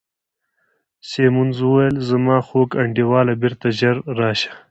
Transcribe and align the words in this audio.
سیمونز 1.09 1.57
وویل: 1.63 1.95
زما 2.09 2.37
خوږ 2.47 2.69
انډیواله، 2.83 3.33
بیرته 3.41 3.67
ژر 3.79 3.95
راشه. 4.19 4.51